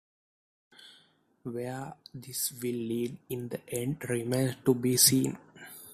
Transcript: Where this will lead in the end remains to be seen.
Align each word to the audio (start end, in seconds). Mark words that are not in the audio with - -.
Where 1.43 1.93
this 2.11 2.53
will 2.53 2.73
lead 2.73 3.19
in 3.29 3.49
the 3.49 3.61
end 3.69 4.03
remains 4.09 4.55
to 4.65 4.73
be 4.73 4.97
seen. 4.97 5.37